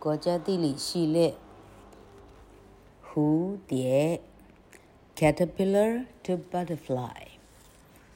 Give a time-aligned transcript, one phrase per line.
[0.00, 1.34] 国家地理系列，
[3.04, 4.20] 蝴蝶，
[5.16, 7.26] caterpillar to butterfly，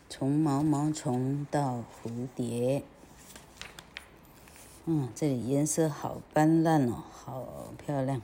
[0.08, 2.84] 从毛毛虫到蝴蝶。
[4.86, 7.46] 嗯，这里颜色好斑斓哦，好
[7.76, 8.22] 漂亮。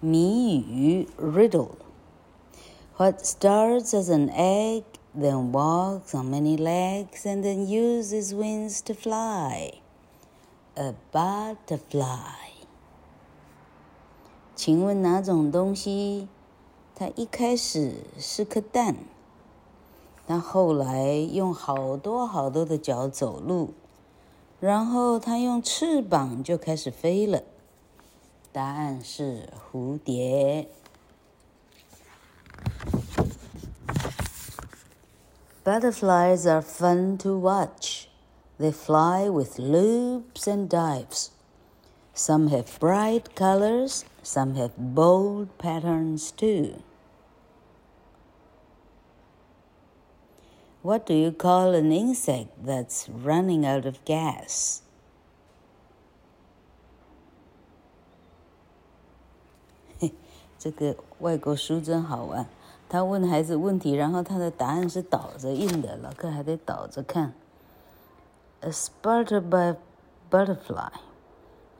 [0.00, 4.84] 谜语 riddle，What starts as an egg
[5.16, 8.92] then walks on many legs and then uses wings to
[10.79, 12.07] A butterfly。
[14.55, 16.29] 请问哪种东西？
[16.95, 18.95] 它一开始是颗蛋。
[20.25, 23.73] 他后来用好多好多的脚走路，
[24.61, 27.43] 然后它用翅膀就开始飞了。
[28.53, 30.69] 答案是蝴蝶。
[35.65, 38.08] Butterflies are fun to watch.
[38.58, 41.30] They fly with loops and dives.
[42.14, 46.76] Some have bright colors, some have bold patterns too.
[50.82, 54.82] What do you call an insect that's running out of gas?
[59.98, 60.12] 嘿，
[60.58, 62.46] 这个外国书真好玩。
[62.88, 67.34] 他问孩子问题，然后他的答案是倒着印的，老课还得倒着看。
[68.60, 69.76] A sputter by
[70.30, 70.92] butterfly.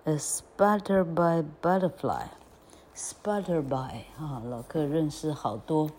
[0.04, 2.28] A sputter by butterfly.
[2.94, 5.90] Sputter by 啊，老课认识好多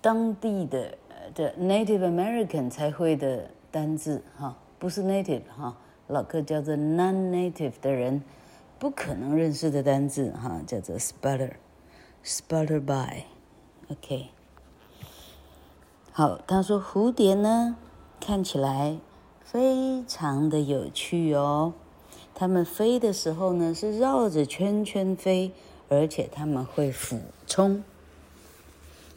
[0.00, 0.96] 当地的。
[1.34, 8.22] 的 Native American 才会的单字哈，不是 Native 哈，老课叫做 Non-Native 的人
[8.78, 14.30] 不可能认识的单字哈，叫做 sputter，sputter by，OK。
[16.12, 17.76] 好，他说蝴蝶呢，
[18.25, 18.97] 看起来
[19.43, 21.73] 非常的有趣哦。
[22.33, 25.51] 它们飞的时候呢，是绕着圈圈飞，
[25.89, 27.83] 而且它们会俯冲。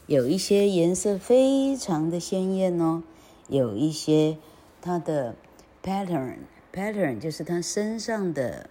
[0.07, 3.01] 有一些颜色非常的鲜艳哦，
[3.47, 4.37] 有一些
[4.81, 5.35] 它的
[5.81, 6.39] pattern
[6.73, 8.69] pattern 就是它身上的，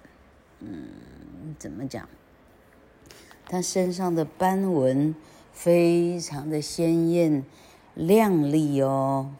[0.60, 2.06] 嗯，怎么讲？
[3.46, 5.14] 它身上的斑纹
[5.54, 7.42] 非常的鲜艳
[7.94, 9.30] 亮丽哦。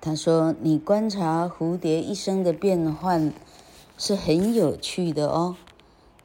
[0.00, 3.32] 他说：“你观察蝴蝶一生的变换
[3.98, 5.56] 是很有趣的哦。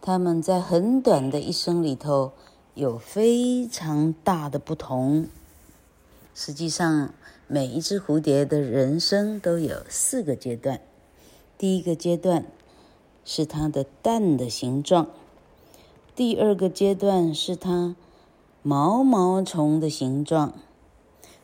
[0.01, 2.33] 它们在很短的一生里头
[2.75, 5.27] 有非常大的不同。
[6.35, 7.11] 实际上。”
[7.51, 10.79] 每一只蝴蝶的人生都有四个阶段。
[11.57, 12.45] 第一个阶段
[13.25, 15.07] 是它的蛋的形状，
[16.15, 17.95] 第二个阶段是它
[18.61, 20.59] 毛毛虫的形状，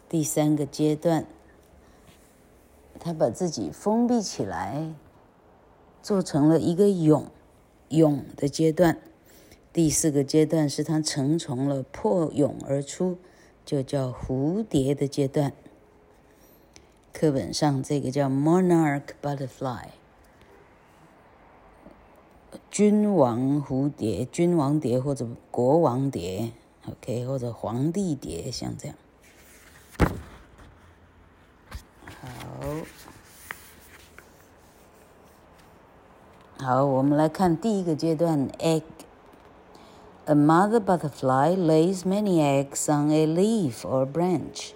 [0.07, 1.25] 第三个阶段，
[2.99, 4.93] 它把自己封闭起来，
[6.03, 7.31] 做成了一个蛹，
[7.89, 8.99] 蛹的阶段。
[9.73, 13.17] 第四个阶段是它成虫了，破蛹而出，
[13.65, 15.51] 就叫蝴蝶的阶段。
[17.17, 19.85] 课本上这个叫 monarch butterfly，
[22.69, 26.51] 君王蝴蝶、君王蝶或者国王蝶
[26.85, 28.97] ，OK，或者皇帝蝶，像这样。
[32.19, 32.25] 好，
[36.59, 38.83] 好，我们来看第一个阶段，egg。
[40.25, 44.74] A mother butterfly lays many eggs on a leaf or branch.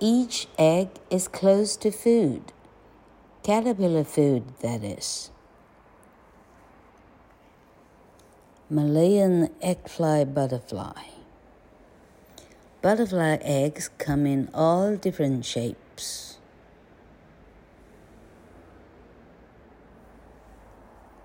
[0.00, 2.52] Each egg is close to food,
[3.42, 5.30] caterpillar food, that is.
[8.68, 11.04] Malayan eggfly butterfly.
[12.82, 16.36] Butterfly eggs come in all different shapes.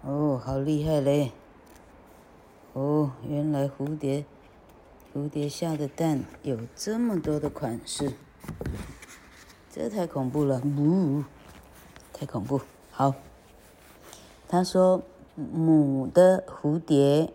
[0.04, 1.32] 哦，好厉害嘞！
[2.74, 4.26] 哦，原来蝴蝶，
[5.14, 8.14] 蝴蝶下的蛋有这么多的款式，
[9.73, 11.25] 这太恐怖了，呜，
[12.13, 12.61] 太恐怖。
[12.91, 13.15] 好，
[14.49, 15.03] 他说
[15.35, 17.33] 母的蝴蝶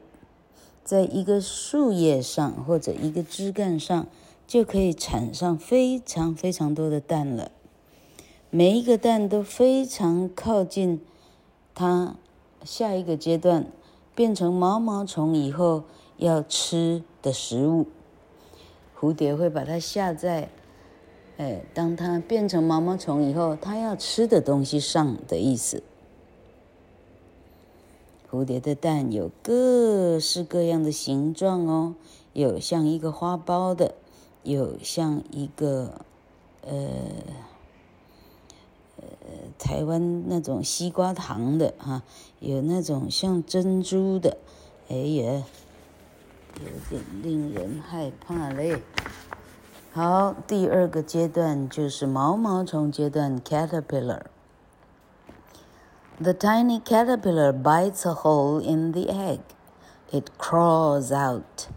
[0.83, 4.07] 在一个树叶上或者一个枝干上
[4.47, 7.51] 就可以产上非常非常多的蛋了，
[8.49, 11.01] 每一个蛋都非常靠近
[11.73, 12.15] 它
[12.63, 13.67] 下一个阶段。
[14.13, 15.85] 变成毛毛虫以后
[16.17, 17.87] 要吃的食物，
[18.99, 20.49] 蝴蝶会把它下在，
[21.41, 25.81] 哎，当它变成毛毛虫以后，它要吃的东西上的意思。
[28.29, 31.95] 蝴蝶的蛋有各式各样的形状哦，
[32.33, 33.95] 有像一个花苞的，
[34.43, 36.05] 有像一个，
[36.61, 36.71] 呃
[38.97, 39.03] 呃。
[39.57, 42.03] 台湾那种西瓜糖的哈，
[42.39, 44.37] 有那种像珍珠的，
[44.89, 45.43] 哎呀，
[46.59, 48.79] 有点令人害怕嘞。
[49.92, 59.40] 好，第二个阶段就是毛毛虫阶段，caterpillar。The tiny caterpillar bites a hole in the egg.
[60.12, 61.68] It crawls out.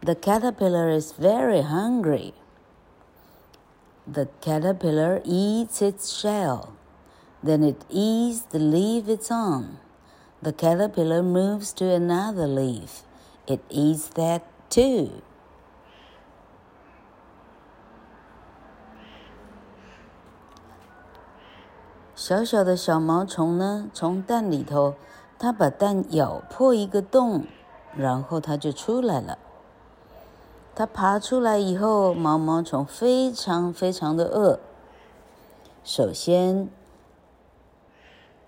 [0.00, 2.34] The caterpillar is very hungry.
[4.06, 6.74] The caterpillar eats its shell.
[7.42, 9.78] Then it eats the leaf it's on.
[10.42, 13.02] The caterpillar moves to another leaf.
[13.46, 15.22] It eats that too.
[22.21, 24.95] 小小的小毛虫呢，从蛋里头，
[25.39, 27.45] 它把蛋咬破一个洞，
[27.95, 29.37] 然后它就出来了。
[30.75, 34.59] 它爬出来以后，毛毛虫非常非常的饿。
[35.85, 36.67] 首先，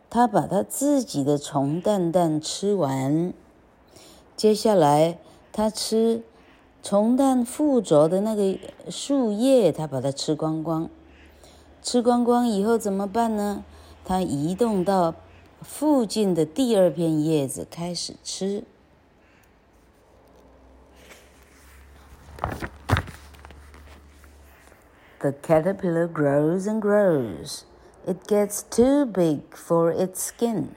[0.09, 3.31] 他把他自己的虫蛋蛋吃完，
[4.35, 5.18] 接下来
[5.53, 6.23] 他吃
[6.83, 8.59] 虫蛋附着的那个
[8.89, 10.89] 树叶，他把它吃光光。
[11.82, 13.64] 吃光光以后怎么办呢？
[14.04, 15.14] 他移动到
[15.62, 18.64] 附近的第二片叶子开始吃。
[25.19, 27.62] The caterpillar grows and grows.
[28.06, 30.69] It gets too big for its skin.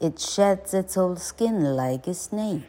[0.00, 2.62] It sheds its old skin like a snake.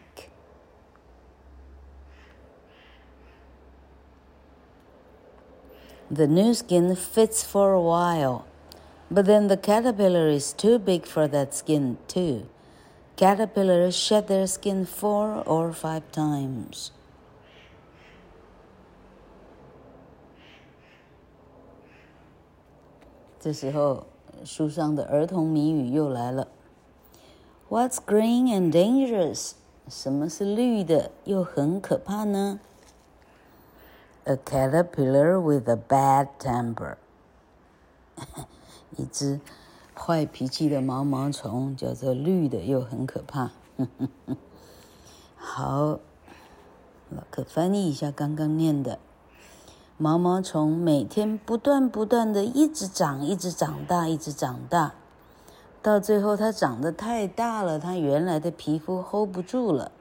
[6.10, 8.46] The new skin fits for a while,
[9.10, 12.48] but then the caterpillar is too big for that skin too.
[13.16, 16.92] Caterpillars shed their skin four or five times.
[23.40, 24.06] 这时候，
[24.44, 26.48] 书上的儿童谜语又来了。
[27.70, 29.54] What's green and dangerous？
[29.88, 32.60] 什么是绿的又很可怕呢
[34.27, 36.97] ？A caterpillar with a bad temper。
[38.97, 39.41] 一只
[39.95, 43.51] 坏脾气的毛毛虫，叫做绿的又很可怕。
[45.37, 46.01] 好，
[47.11, 48.99] 老克翻译一下刚刚念的。
[49.97, 54.95] 毛毛虫每天不断不断的一直长，一直长大，一直长大，
[55.81, 59.93] 到最后它长得太大了，它原来的皮肤 hold 不住了。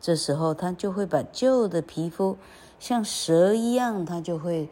[0.00, 2.36] 这时候它就会把旧的皮肤
[2.78, 4.68] 像蛇一样，它就会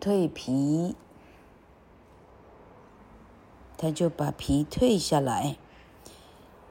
[0.00, 0.94] 蜕皮，
[3.76, 5.56] 它就把皮蜕下来。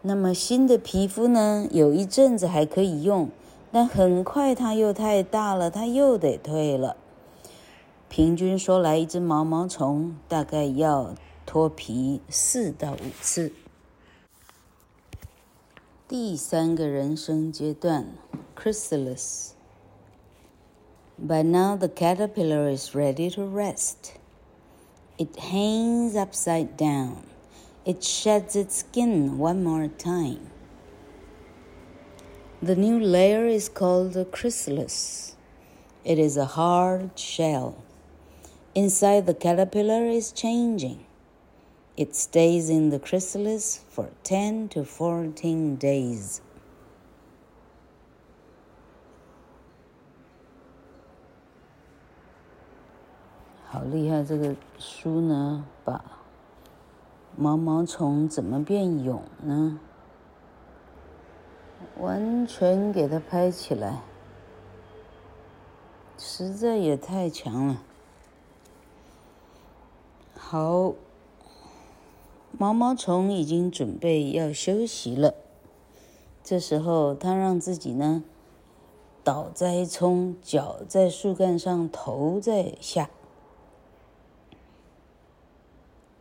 [0.02, 1.68] 那么新的皮肤呢？
[1.72, 3.30] 有一阵子还可以用。
[3.70, 6.96] 但很快，它又太大了，它又得退了。
[8.08, 11.14] 平均说来，一只毛毛虫大概要
[11.46, 13.52] 脱皮四到五次。
[16.08, 18.08] 第三个人生阶段
[18.56, 19.50] ，chrysalis。
[21.20, 24.14] By now the caterpillar is ready to rest.
[25.18, 27.26] It hangs upside down.
[27.86, 30.52] It sheds its skin one more time.
[32.62, 35.36] The new layer is called the chrysalis.
[36.06, 37.84] It is a hard shell.
[38.76, 41.04] Inside the caterpillar is changing.
[41.98, 46.42] It stays in the chrysalis for 10 to 14 days.
[53.70, 54.24] 好厉害！
[54.24, 56.02] 这个书呢，把
[57.36, 59.78] 毛毛虫怎么变蛹呢，
[62.00, 64.04] 完全给它拍起来，
[66.18, 67.84] 实在也太强了。
[70.34, 70.94] 好，
[72.58, 75.34] 毛毛虫已经准备要休息了。
[76.42, 78.24] 这时候，它让自己呢，
[79.26, 83.10] 倒栽葱，脚在树干上，头在下。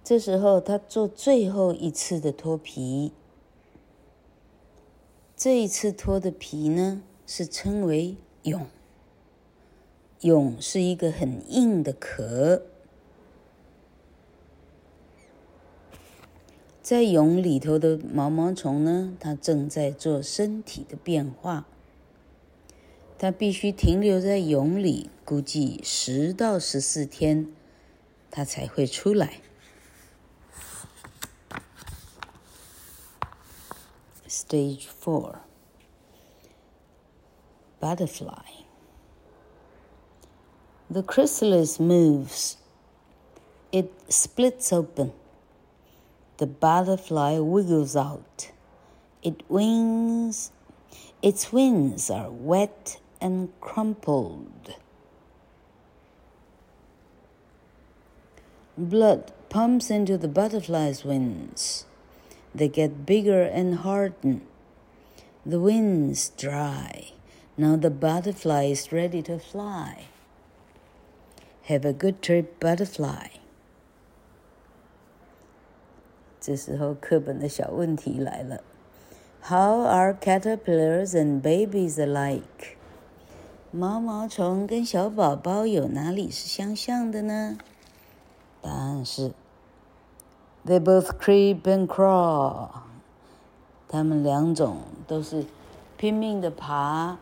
[0.06, 3.10] 这时候，他做最后一次的脱皮。
[5.36, 8.68] 这一次脱的皮呢，是称为蛹。
[10.20, 12.62] 蛹是一个很硬的壳，
[16.80, 21.66] 在蛹里头的毛毛虫呢，它正在做身体的变化。
[23.18, 27.48] 它必须停留在蛹里，估计十到十四天，
[28.30, 29.40] 它才会出来。
[34.36, 35.40] Stage 4
[37.80, 38.64] Butterfly
[40.90, 42.58] The chrysalis moves.
[43.72, 45.14] It splits open.
[46.36, 48.52] The butterfly wiggles out.
[49.22, 50.52] It wings.
[51.22, 54.74] Its wings are wet and crumpled.
[58.76, 61.86] Blood pumps into the butterfly's wings.
[62.55, 64.41] They get bigger and harden.
[65.45, 67.13] The wings dry.
[67.57, 70.07] Now the butterfly is ready to fly.
[71.67, 73.29] Have a good trip, butterfly.
[76.39, 78.63] 这时候课本的小问题来了。
[79.43, 82.77] How are caterpillars and babies alike?
[83.71, 87.57] 毛毛虫跟小宝宝有哪里是相像的呢？
[88.61, 89.31] 答案是。
[90.66, 92.70] They both creep and crawl。
[93.88, 95.44] 他们两种都是
[95.96, 97.18] 拼命的爬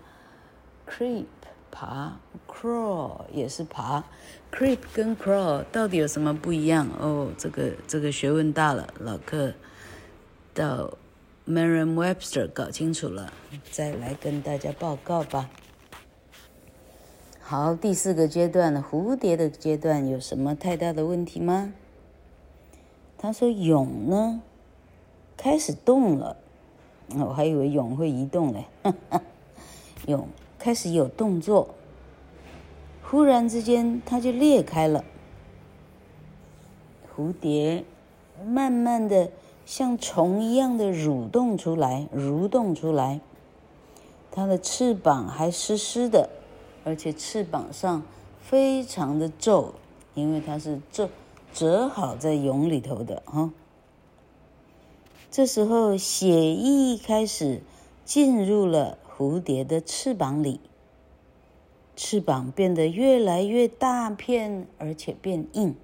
[0.88, 1.26] ，creep
[1.70, 2.16] 爬
[2.48, 4.02] ，crawl 也是爬。
[4.50, 6.88] creep 跟 crawl 到底有什么不一样？
[6.98, 9.52] 哦，这个这个学问大了，老课
[10.54, 10.96] 到
[11.46, 13.30] Merriam-Webster 搞清楚了，
[13.70, 15.50] 再来跟大家报告吧。
[17.42, 21.74] 好，第四个阶段，蝴蝶的阶段有什么太大的问题吗？
[23.24, 24.42] 他说：“蛹呢，
[25.34, 26.36] 开始动了。
[27.18, 28.66] 我还以为蛹会移动嘞。
[30.06, 30.26] 蛹
[30.58, 31.70] 开始有动作，
[33.02, 35.02] 忽然之间，它就裂开了。
[37.16, 37.84] 蝴蝶
[38.44, 39.30] 慢慢的
[39.64, 43.22] 像虫一样的蠕动出来，蠕动出来。
[44.30, 46.28] 它的翅膀还湿湿的，
[46.84, 48.02] 而且翅膀上
[48.42, 49.72] 非常的皱，
[50.12, 51.08] 因为它是皱。”
[51.54, 53.52] 折好在蛹里头的哈，
[55.30, 57.62] 这时候血液开始
[58.04, 60.58] 进入了蝴蝶的翅膀里，
[61.94, 65.76] 翅膀变得越来越大片，而且变硬，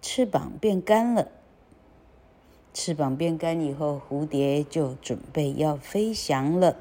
[0.00, 1.26] 翅膀变干了。
[2.72, 6.76] 翅膀变干以后，蝴蝶就准备要飞翔了。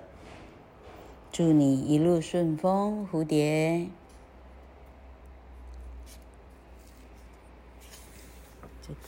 [1.32, 3.88] 祝你一路顺风，蝴蝶。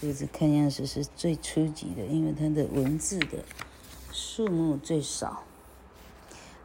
[0.01, 3.45] 这个字看样子是最初级的，因为它的文字的
[4.13, 5.45] 数目最少。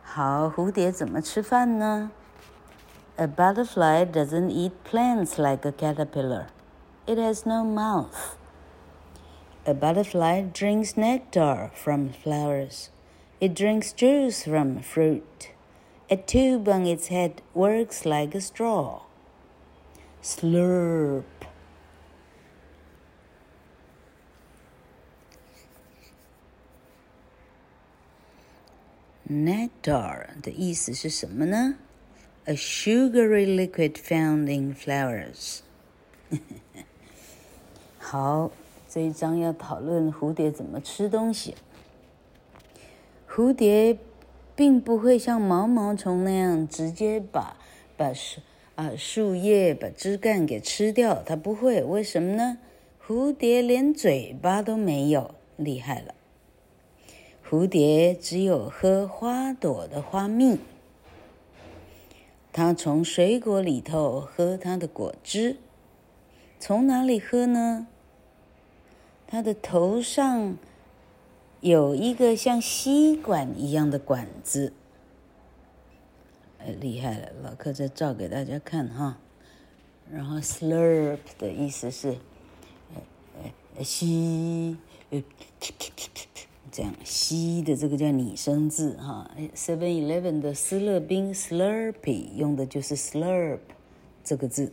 [0.02, 2.12] 好，蝴蝶怎么吃饭呢？
[3.16, 6.48] A butterfly doesn't eat plants like a caterpillar.
[7.06, 8.36] It has no mouth.
[9.66, 12.90] A butterfly drinks nectar from flowers.
[13.40, 15.52] It drinks juice from fruit.
[16.10, 19.02] A tube on its head works like a straw.
[20.22, 21.24] Slurp.
[29.31, 31.75] Nectar 的意思是什么呢
[32.47, 35.59] ？A sugary liquid found in flowers。
[37.99, 38.51] 好，
[38.89, 41.55] 这一章要讨论蝴蝶怎么吃东西。
[43.29, 43.99] 蝴蝶
[44.57, 47.59] 并不会像毛毛虫那样直接把
[47.99, 48.41] 把树
[48.77, 51.85] 啊树叶把枝干给吃掉，它不会。
[51.85, 52.57] 为什么呢？
[53.07, 56.15] 蝴蝶连嘴巴都没有，厉害了。
[57.50, 60.59] 蝴蝶只有喝花朵的花蜜，
[62.52, 65.57] 它从水果里头喝它的果汁。
[66.61, 67.87] 从哪里喝呢？
[69.26, 70.59] 它的头上
[71.62, 74.75] 有一个像吸管一样的管子。
[76.59, 77.33] 哎，厉害了！
[77.43, 79.17] 老柯再照给大家看哈。
[80.12, 82.19] 然后 slurp 的意思是，
[83.76, 84.76] 呃，吸，
[85.09, 85.23] 呃，
[86.71, 89.31] 这样吸的这个叫拟声字哈。
[89.55, 93.61] Seven Eleven 的斯乐冰 Slurpee 用的就是 slurp
[94.23, 94.73] 这个字。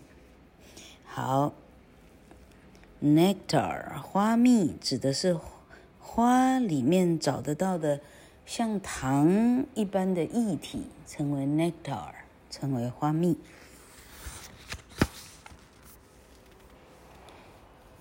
[1.05, 1.53] 好
[3.01, 5.39] ，nectar 花蜜指的是
[5.99, 8.01] 花里面找得到的
[8.45, 12.11] 像糖一般的液体，称为 nectar，
[12.49, 13.37] 称为花蜜。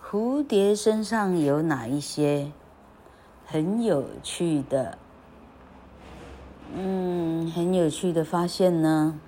[0.02, 2.52] 蝴蝶身上有哪一些
[3.46, 4.98] 很有趣的，
[6.74, 9.20] 嗯，很有趣的发现呢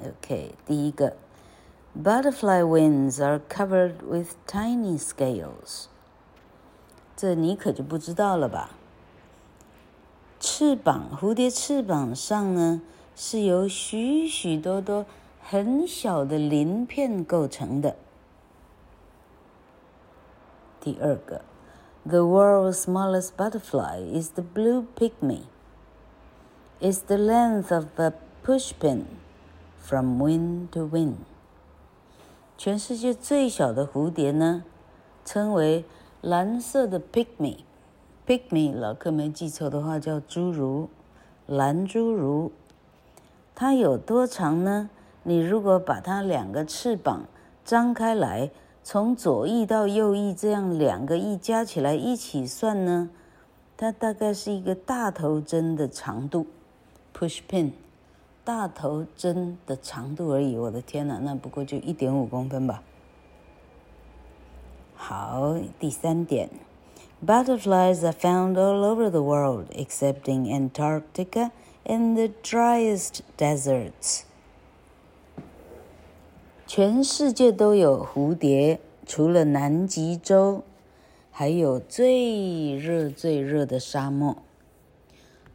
[0.00, 1.16] ？OK，第一个
[1.96, 5.86] ，Butterfly wings are covered with tiny scales。
[7.16, 8.70] 这你可就不知道了吧？
[10.40, 12.82] 翅膀，蝴蝶翅膀上呢，
[13.16, 15.06] 是由许许多多
[15.40, 17.96] 很小的鳞片构成的。
[20.80, 21.40] 第二个
[22.06, 25.42] ，The world's smallest butterfly is the blue pygmy.
[26.80, 28.12] It's the length of a
[28.44, 29.04] pushpin
[29.78, 31.14] from wing to wing.
[32.56, 34.64] 全世界最小的蝴蝶呢，
[35.24, 35.84] 称为
[36.20, 37.58] 蓝色的 pygmy。
[38.26, 40.88] pygmy 老客没记错的话叫侏儒，
[41.46, 42.52] 蓝侏儒。
[43.54, 44.90] 它有多长呢？
[45.22, 47.24] 你如果把它两个翅膀
[47.64, 48.50] 张开来。
[48.86, 53.08] 从左翼到右翼，这样两个翼加起来一起算呢，
[53.78, 56.46] 它大概是一个大头针的长度
[57.18, 57.70] ，push pin，
[58.44, 60.58] 大头针的长度而已。
[60.58, 62.82] 我的天哪，那不过就一点五公分吧。
[64.94, 66.50] 好，第三点
[67.26, 71.52] ，Butterflies are found all over the world except in Antarctica
[71.86, 74.24] and the driest deserts.
[76.76, 80.64] 全世界都有蝴蝶，除了南极洲，
[81.30, 84.42] 还有最热最热的沙漠。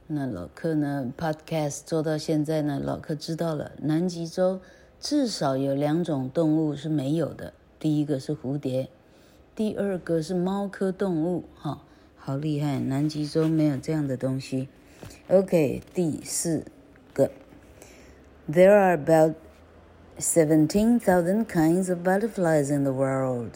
[0.08, 4.62] 那老柯呢？Podcast 做到现在呢，老柯知道了，南极洲
[5.02, 7.52] 至少有两种动物是没有的。
[7.78, 8.88] 第一个是蝴蝶，
[9.54, 11.44] 第二个是猫科动物。
[11.54, 11.84] 哈，
[12.16, 12.80] 好厉害！
[12.80, 14.70] 南极洲没有这样的东西。
[15.28, 16.64] OK，第四
[17.14, 17.30] 个
[18.50, 19.34] ，There are about
[20.19, 23.53] Seventeen thousand kinds of butterflies in the world。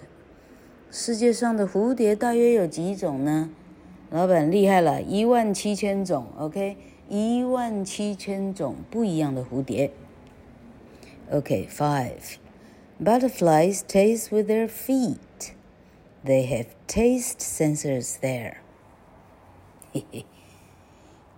[0.91, 3.51] 世界上的蝴蝶大约有几种呢？
[4.11, 6.27] 老板厉害了，一万七千种。
[6.39, 6.77] OK，
[7.09, 9.93] 一万七千种不一样的蝴蝶。
[11.31, 15.53] OK，five。Butterflies taste with their feet.
[16.25, 18.55] They have taste sensors there.
[19.93, 20.27] 嘿嘿，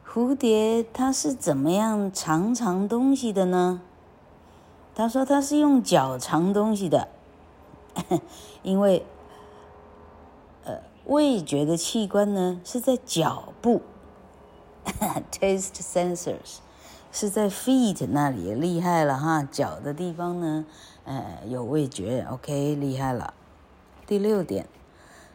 [0.08, 3.82] 蝴蝶它是怎么样尝尝东西的呢？
[4.95, 7.09] 他说他是用脚尝东西的，
[8.63, 9.05] 因为
[10.63, 13.81] 呃味觉的器官呢是在脚部
[15.31, 16.59] ，taste sensors
[17.11, 20.65] 是在 feet 那里，厉害了哈，脚的地方呢，
[21.03, 23.33] 呃有味觉，OK 厉害了。
[24.07, 24.65] 第六点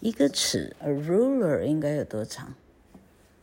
[0.00, 2.54] 一个尺，a ruler 应该有多长？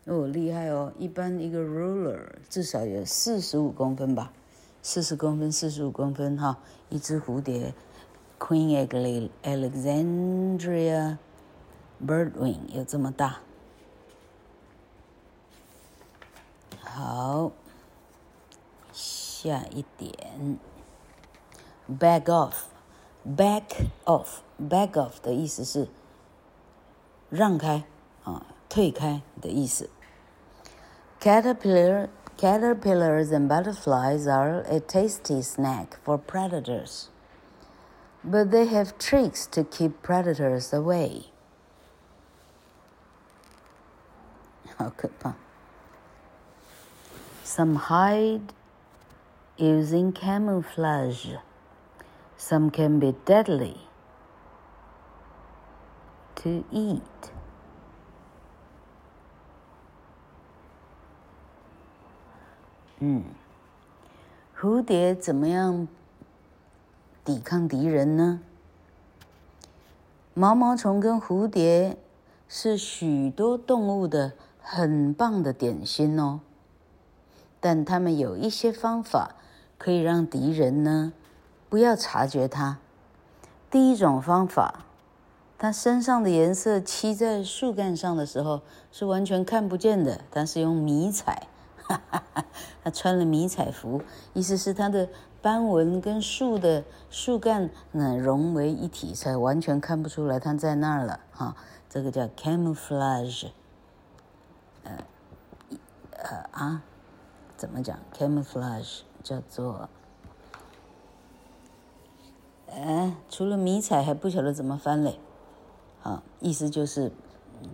[0.06, 0.92] 哦，厉害哦！
[1.00, 4.34] 一般一个 ruler 至少有四十五公分吧，
[4.82, 6.58] 四十公分，四十五公分哈。
[6.90, 7.74] 一只蝴蝶
[8.38, 8.88] ，Queen
[9.44, 11.18] Alexandria。
[12.05, 13.41] bird wing 有这么大。
[16.83, 17.53] 好，
[18.93, 20.59] 下一点，
[21.89, 25.89] back off，back off，back off 的意思是
[27.29, 27.85] 让开
[28.25, 29.89] 啊，退开的意思。
[31.21, 37.09] Caterpillar Caterpillars and butterflies are a tasty snack for predators,
[38.25, 41.27] but they have tricks to keep predators away.
[44.77, 45.35] 好可怕。
[47.45, 48.53] Some hide
[49.57, 51.37] using camouflage.
[52.39, 53.77] Some can be deadly
[56.37, 57.01] to eat.
[63.01, 63.25] 嗯，
[64.59, 65.89] 蝴蝶怎么样
[67.25, 68.41] 抵抗敌人呢？
[70.35, 71.99] 毛毛虫跟蝴蝶
[72.49, 74.33] 是许多动物的
[74.68, 76.40] 很棒的点心哦，
[77.60, 79.36] 但他们有一些方法
[79.78, 81.14] 可以让敌人呢
[81.70, 82.80] 不要察觉它。
[83.70, 84.86] 第一种方法，
[85.60, 91.48] 它身上的颜色漆在树干上的时候是完全看不见的，它是用迷彩。
[91.78, 92.46] 哈哈哈，
[92.84, 94.02] 他穿了迷彩服，
[94.34, 95.08] 意思是他的
[95.44, 101.20] 斑纹跟树的树干呢融为一体，才完全看不出来他在那儿了。
[101.30, 101.56] 哈，
[101.88, 103.50] 这个叫 camouflage。
[106.28, 106.82] 呃，啊，
[107.56, 109.88] 怎么讲？camouflage 叫做，
[112.66, 115.20] 呃，除了迷彩还不晓得怎么翻嘞。
[116.02, 117.12] 啊，意思就是，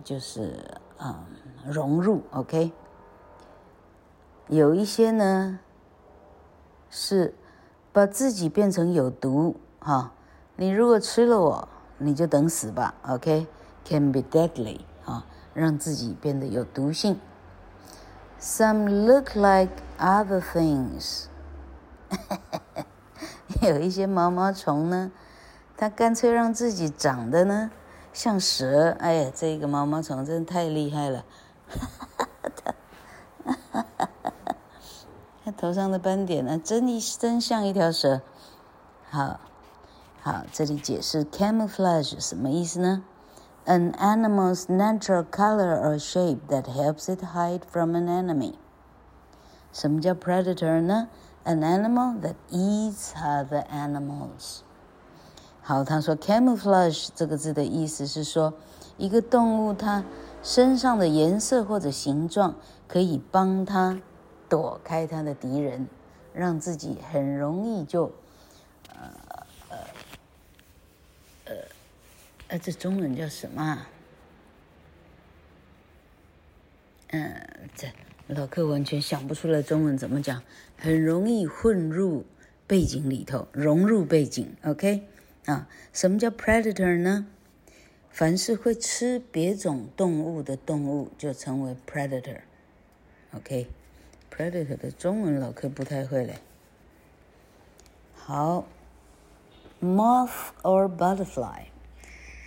[0.04, 0.62] 就是
[0.98, 1.24] 啊，
[1.66, 2.72] 融入，OK。
[4.48, 5.58] 有一些呢，
[6.90, 7.34] 是
[7.90, 10.12] 把自己变成有毒哈。
[10.56, 12.94] 你如果吃了我，你就等死吧。
[13.08, 17.18] OK，can be deadly 啊，让自己变得有毒性。
[18.42, 21.26] Some look like other things。
[23.62, 25.12] 有一些毛毛虫呢，
[25.76, 27.70] 它干脆让自己长得呢
[28.12, 28.96] 像蛇。
[28.98, 31.24] 哎呀，这个毛毛虫真的太厉害了。
[31.68, 32.28] 哈哈
[33.44, 33.84] 哈哈
[34.44, 34.56] 哈！
[35.44, 38.22] 它头上的斑点呢，真一真像一条蛇。
[39.08, 39.38] 好，
[40.20, 43.04] 好，这里解释 camouflage 什么意思呢
[43.64, 48.54] ？An animal's natural color or shape that helps it hide from an enemy。
[49.72, 51.08] 什么叫 predator 呢
[51.44, 54.60] ？An animal that eats other animals。
[55.62, 58.54] 好，他说 camouflage 这个字的意思是说，
[58.96, 60.04] 一个动物它
[60.42, 64.00] 身上的颜色或者形状可以帮它。
[64.48, 65.88] 躲开它的敌人，
[66.34, 68.12] 让自己很容易就，
[68.90, 69.10] 呃
[69.70, 69.78] 呃
[71.46, 71.54] 呃，
[72.52, 73.86] 呃，这中文叫什么？
[77.12, 77.88] 嗯、这
[78.26, 80.42] 老客完全想不出来中文怎么讲，
[80.76, 82.26] 很容易混入
[82.66, 84.54] 背景里头，融入背景。
[84.64, 85.08] OK，
[85.46, 87.26] 啊，什么叫 predator 呢？
[88.10, 92.40] 凡是会吃别种动物的动物，就称为 predator。
[93.32, 93.70] OK。
[94.30, 96.38] Predator 的中文老客不太会嘞。
[98.14, 98.66] 好
[99.80, 101.64] ，Moth or butterfly，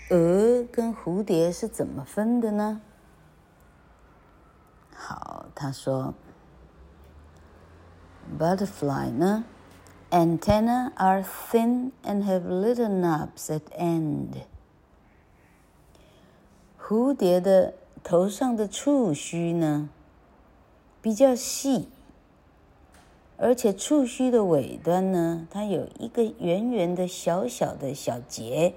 [0.10, 2.82] 蛾跟蝴蝶是怎么分的呢？
[4.94, 6.14] 好，他说
[8.40, 9.46] ，Butterfly 呢
[10.12, 14.44] ，Antennae are thin and have little knobs at end。
[16.80, 19.90] 蝴蝶的头上的触须呢？
[21.02, 21.90] 比较细，
[23.38, 28.76] 而且触须的尾端呢，它有一个圆圆的小小的小结、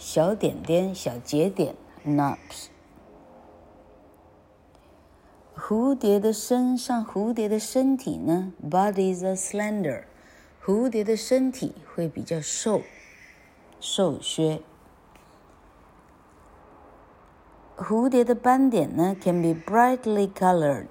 [0.00, 1.74] 小点点、小节点
[2.06, 2.68] （knobs）。
[5.54, 10.04] 蝴蝶的身上，蝴蝶的身体呢，bodies are slender。
[10.64, 12.80] 蝴蝶的身体会比较瘦，
[13.78, 14.62] 瘦削。
[17.76, 20.86] 蝴蝶的斑点呢，can be brightly colored。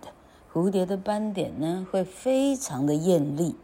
[0.53, 3.55] 蝴蝶的斑点呢，会非常的艳丽。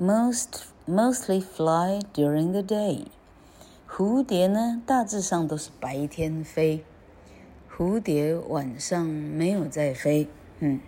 [0.00, 3.06] Most mostly fly during the day。
[3.88, 6.84] 蝴蝶呢，大致上都是白天飞。
[7.70, 10.28] 蝴蝶晚上没有在飞，
[10.60, 10.80] 嗯。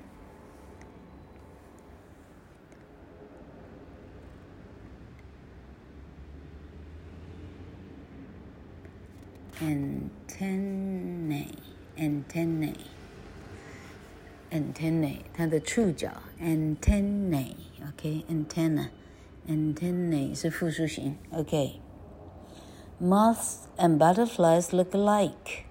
[9.60, 11.46] antennae
[11.96, 12.74] antennae
[14.52, 16.10] antennae，它的触角
[19.47, 21.81] Antennae 是复数形，OK。
[23.01, 25.65] Moths and butterflies look alike.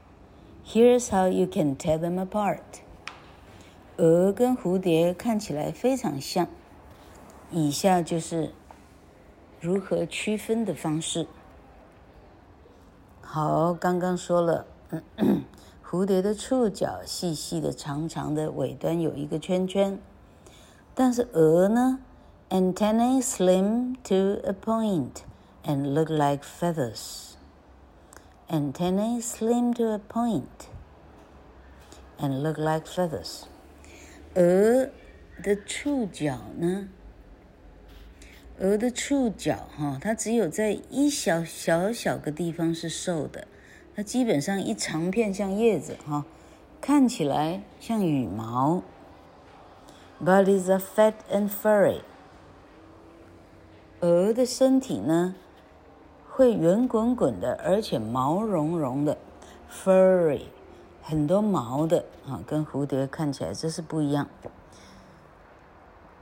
[0.64, 2.82] Here's how you can tell them apart.
[3.96, 6.48] 蛾跟蝴蝶看起来非常像，
[7.50, 8.52] 以下就是
[9.60, 11.26] 如何区分的方式。
[13.20, 14.66] 好，刚刚说了，
[15.82, 19.98] 蝴蝶的触角细细的、长长的，尾端有一个圈圈。
[20.94, 22.00] 但是蛾呢
[22.51, 25.23] ？Antennae slim to a point
[25.63, 27.35] and look like feathers.
[28.49, 30.69] Antennae slim to a point
[32.17, 33.43] and look like feathers.
[34.33, 34.89] 蛾
[35.43, 36.87] 的触角呢？
[38.59, 43.47] 蛾的触角哈，它只有在一小小小个地方是瘦的，
[43.95, 46.25] 它基本上一长片像叶子哈，
[46.79, 48.81] 看起来像羽毛。
[50.23, 52.01] Bodies are fat and furry。
[54.02, 55.36] 鹅的身体呢，
[56.28, 59.16] 会圆滚滚的，而且毛茸茸的
[59.70, 60.42] ，furry。
[61.04, 64.28] 很多毛的啊，跟蝴蝶看起来这是不一样。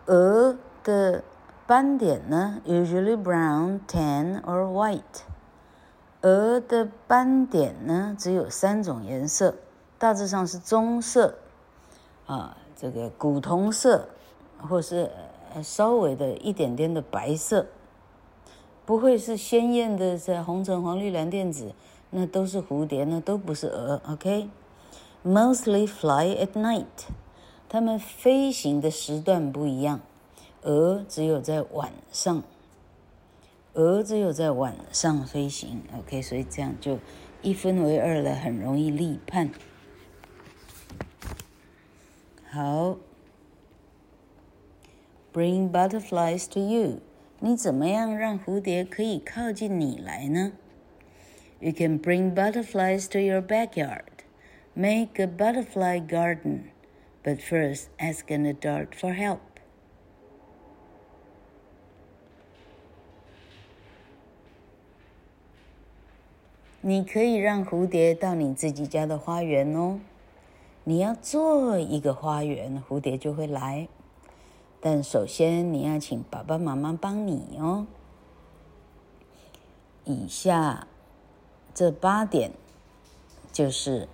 [0.05, 1.23] 鹅的
[1.67, 5.23] 斑点呢，usually brown, tan or white。
[6.21, 9.55] 鹅的斑点呢，只有三种颜色，
[9.99, 11.35] 大致上是棕色，
[12.27, 14.07] 啊，这个古铜色，
[14.69, 15.11] 或是
[15.55, 17.67] 呃稍微的一点点的白色，
[18.85, 21.73] 不会是鲜艳的，是红橙黄绿蓝靛紫，
[22.11, 24.49] 那都是蝴蝶，那都不是蛾，OK。
[25.25, 26.85] Mostly fly at night，
[27.69, 30.01] 它们飞行的时段不一样，
[30.63, 32.43] 蛾只有在晚上，
[33.75, 35.83] 蛾只有在晚上飞行。
[35.99, 36.99] OK，所以这样就
[37.43, 39.51] 一分为二了，很容易立判。
[42.51, 42.97] 好
[45.34, 47.00] ，Bring butterflies to you，
[47.40, 50.54] 你怎么样让蝴蝶可以靠近你来呢？
[51.60, 56.72] You can bring butterflies to your backyard。Make a butterfly garden,
[57.24, 59.40] but first ask an adult for help.
[66.82, 67.24] 你可
[74.81, 77.87] 但首先你要请爸爸妈妈帮你哦。
[80.05, 80.87] 以下
[81.75, 82.53] 这八点
[83.53, 84.09] 就是。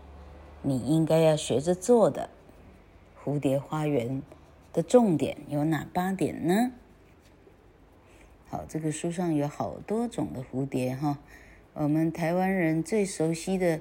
[0.63, 2.29] 你应该要学着做的
[3.23, 4.21] 蝴蝶花园
[4.73, 6.73] 的重点有哪八点呢？
[8.49, 11.19] 好，这个书上有好多种的蝴蝶哈。
[11.75, 13.79] 我们台湾人最熟悉的、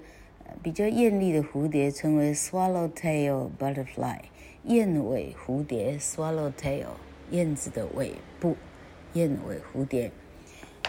[0.62, 4.20] 比较艳丽的蝴蝶称为 swallowtail butterfly，
[4.64, 6.88] 燕尾蝴蝶 swallowtail，
[7.32, 8.56] 燕子的尾部，
[9.14, 10.12] 燕尾蝴蝶。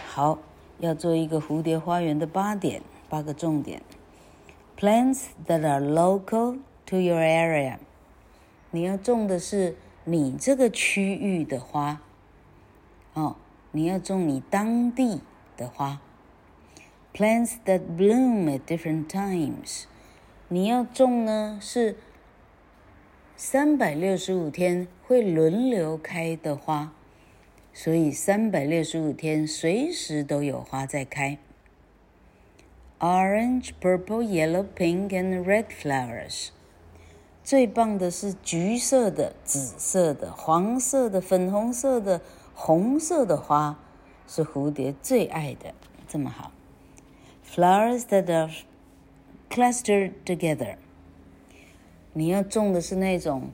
[0.07, 0.39] 好，
[0.79, 3.83] 要做一个蝴蝶花园的八点，八个重点。
[4.79, 7.77] Plants that are local to your area，
[8.71, 12.01] 你要种的是你这个区域的花，
[13.15, 13.37] 哦，
[13.73, 15.21] 你要种你当地
[15.57, 16.01] 的花。
[17.17, 19.85] Plants that bloom at different times，
[20.49, 21.97] 你要种呢是
[23.35, 26.93] 三百六十五天会轮流开的花，
[27.73, 31.39] 所以三百六十五天随时都有花在开。
[32.99, 36.49] Orange, purple, yellow, pink, and red flowers。
[37.43, 42.21] 最棒的是橘色的、紫色的、黄色的、粉红色的、
[42.53, 43.79] 红色的花，
[44.29, 45.73] 是蝴蝶最爱的。
[46.07, 46.53] 这么好
[47.57, 48.53] ，Flowers that are
[49.49, 50.77] clustered together。
[52.13, 53.51] 你要种的是那种，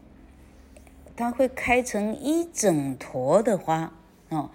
[1.15, 3.93] 它会开成一整坨的花
[4.31, 4.51] 哦，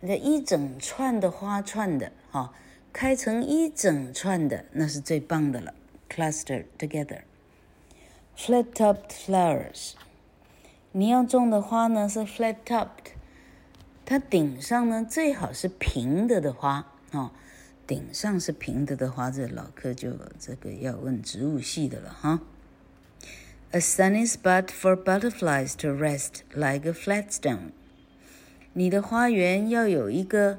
[0.00, 2.40] 那一整串的花串的哈。
[2.40, 2.50] 哦
[2.92, 5.74] 开成一整串的，那是最棒的了。
[6.08, 7.24] Cluster together,
[8.34, 9.92] flat-topped flowers。
[10.92, 13.12] 你要种的花呢是 flat-topped，
[14.06, 17.32] 它顶上呢最好是平的的花哦。
[17.86, 22.40] 顶上是平的的花，这老柯就这个要问植物系的了哈。
[23.70, 27.70] A sunny spot for butterflies to rest like a flat stone。
[28.72, 30.58] 你的花园要有一个。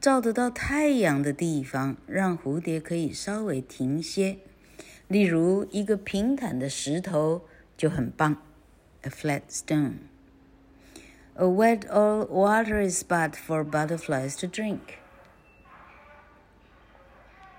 [0.00, 4.38] 照得到太阳的地方，让蝴蝶可以稍微停歇。
[5.06, 7.42] 例如，一个平坦的石头
[7.76, 8.38] 就很棒
[9.02, 9.98] ，a flat stone。
[11.34, 15.01] A wet or watery spot for butterflies to drink。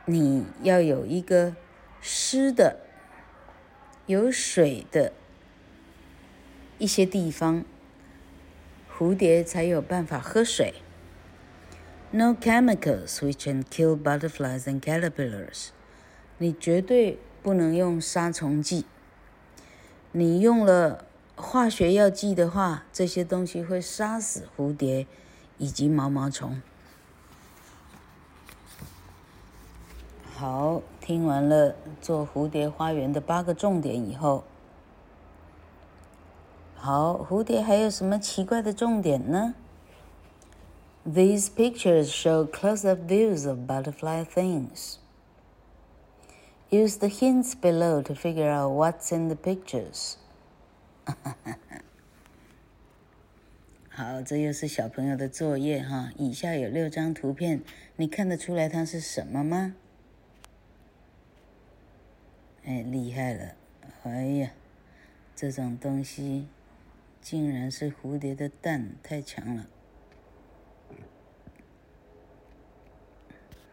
[0.05, 1.55] 你要有一个
[2.01, 2.81] 湿的、
[4.05, 5.13] 有水的
[6.77, 7.63] 一些地方，
[8.91, 10.73] 蝴蝶才有办法喝水。
[12.11, 15.69] No chemicals which can kill butterflies and caterpillars。
[16.37, 18.85] 你绝对不能用杀虫剂。
[20.11, 25.07] 你用了化学药剂的话，这些东西会杀死蝴蝶
[25.57, 26.61] 以及毛毛虫。
[30.43, 34.43] 好，听完了做蝴蝶花园的八个重点以后，
[36.75, 39.55] 好，蝴蝶还有什么奇怪的重点呢
[41.07, 44.97] ？These pictures show close-up views of butterfly things.
[46.69, 50.15] Use the hints below to figure out what's in the pictures.
[53.87, 56.09] 好，这又是小朋友的作业哈。
[56.17, 57.63] 以下有六张图片，
[57.95, 59.75] 你看得出来它是什么吗？
[62.65, 63.55] 哎，厉害了！
[64.03, 64.53] 哎呀，
[65.35, 66.47] 这种东西
[67.21, 69.67] 竟然是蝴蝶的蛋，太强了。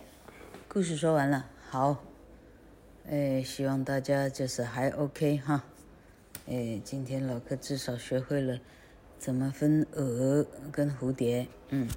[0.67, 2.03] 故事说完了，好，
[3.07, 5.63] 哎，希望大家就是还 OK 哈。
[6.47, 8.59] 哎，今天老哥至少学会了。
[9.23, 11.47] 怎么分蛾跟蝴蝶？
[11.69, 11.87] 嗯。